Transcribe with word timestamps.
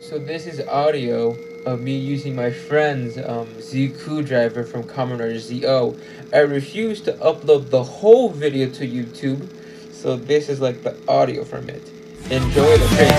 So 0.00 0.18
this 0.18 0.46
is 0.48 0.60
audio 0.66 1.36
of 1.66 1.80
me 1.80 1.96
using 1.96 2.34
my 2.34 2.50
friend's 2.50 3.16
um, 3.16 3.46
ZQ 3.58 4.26
driver 4.26 4.64
from 4.64 4.82
Kamen 4.82 5.20
Rider 5.20 5.38
ZO. 5.38 5.96
I 6.32 6.38
refuse 6.38 7.00
to 7.02 7.12
upload 7.12 7.70
the 7.70 7.84
whole 7.84 8.28
video 8.28 8.68
to 8.70 8.88
YouTube, 8.88 9.48
so 9.94 10.16
this 10.16 10.48
is 10.48 10.60
like 10.60 10.82
the 10.82 10.96
audio 11.06 11.44
from 11.44 11.68
it. 11.68 11.88
Enjoy 12.28 12.76
the 12.76 12.88
train. 12.88 13.12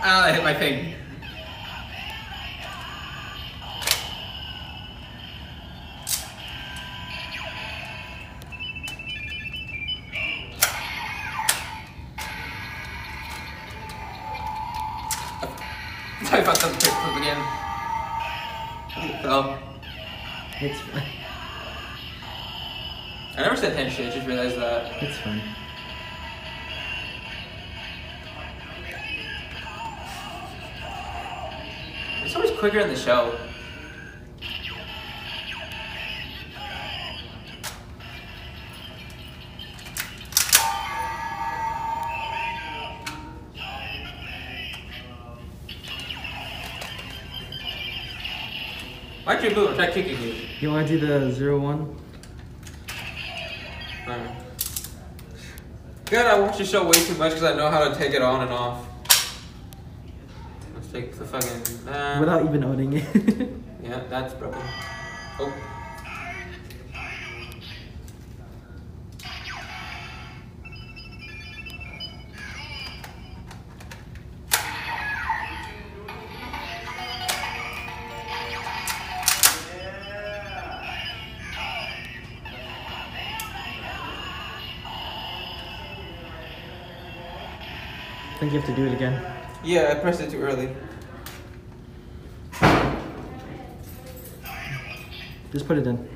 Ah, 0.00 0.24
I 0.24 0.32
hit 0.32 0.44
my 0.44 0.54
thing. 0.54 0.94
I 16.30 16.42
fucked 16.42 16.64
up 16.64 16.72
the 16.72 16.78
flip 16.78 17.16
again. 17.16 17.38
Oh. 19.24 19.58
It's 20.60 20.80
fine. 20.80 21.02
I 23.36 23.42
never 23.42 23.56
said 23.56 23.76
hand 23.76 23.92
shit, 23.92 24.12
I 24.12 24.14
just 24.14 24.26
realized 24.26 24.56
that. 24.56 25.02
It's 25.02 25.16
fine. 25.18 25.40
Quicker 32.58 32.80
in 32.80 32.88
the 32.88 32.96
show. 32.96 33.38
Why'd 49.24 49.44
you 49.44 49.54
move? 49.54 49.70
I 49.70 49.74
tried 49.76 49.92
kicking 49.92 50.20
you. 50.20 50.34
You 50.58 50.70
want 50.70 50.88
to 50.88 50.98
do 50.98 51.06
the 51.06 51.30
zero 51.30 51.60
one? 51.60 51.96
Alright. 54.08 54.34
God, 56.06 56.26
I 56.26 56.40
watch 56.40 56.58
the 56.58 56.64
show 56.64 56.84
way 56.84 57.04
too 57.04 57.14
much 57.14 57.34
because 57.34 57.44
I 57.44 57.54
know 57.54 57.70
how 57.70 57.88
to 57.88 57.94
take 57.94 58.14
it 58.14 58.22
on 58.22 58.40
and 58.40 58.50
off. 58.50 58.84
Take 60.92 61.12
the 61.18 61.24
fucking. 61.24 61.88
Uh, 61.88 62.16
Without 62.20 62.44
even 62.44 62.64
owning 62.64 62.92
it. 62.94 63.50
Yeah, 63.80 64.02
that's 64.10 64.34
broken. 64.34 64.60
Oh. 65.38 65.52
I 88.34 88.40
think 88.40 88.52
you 88.52 88.58
have 88.60 88.68
to 88.68 88.74
do 88.74 88.86
it 88.86 88.92
again. 88.92 89.37
Yeah, 89.64 89.92
I 89.92 89.94
pressed 89.96 90.20
it 90.20 90.30
too 90.30 90.40
early. 90.40 90.74
Just 95.52 95.66
put 95.66 95.78
it 95.78 95.86
in. 95.86 96.08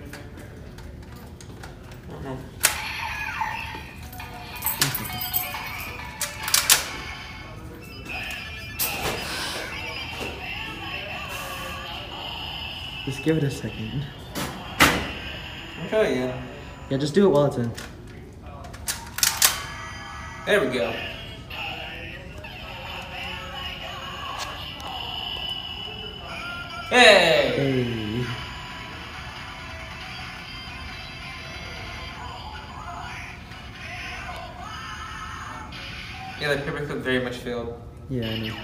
I 2.09 2.13
don't 2.13 2.25
know. 2.25 2.39
Just 13.05 13.25
give 13.25 13.37
it 13.37 13.43
a 13.43 13.51
second. 13.51 14.05
I'll 14.37 15.89
try 15.89 16.05
again. 16.05 16.47
Yeah, 16.89 16.99
just 16.99 17.15
do 17.15 17.27
it 17.27 17.31
while 17.31 17.47
it's 17.47 17.57
in. 17.57 17.73
There 20.47 20.61
we 20.61 20.73
go. 20.73 20.95
Hey! 26.93 27.55
Hey. 27.57 28.27
Yeah, 36.39 36.55
the 36.55 36.61
paperclip 36.61 37.01
very 37.01 37.25
much 37.25 37.39
failed. 37.39 37.81
Yeah, 38.11 38.29
I 38.29 38.39
know. 38.41 38.55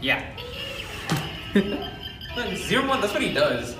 Yeah. 0.00 0.36
Look, 1.54 2.56
Zero 2.56 2.88
one, 2.88 3.00
that's 3.00 3.12
what 3.12 3.22
he 3.22 3.32
does. 3.32 3.76